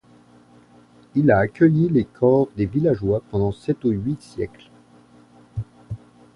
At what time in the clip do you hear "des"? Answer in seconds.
2.57-2.65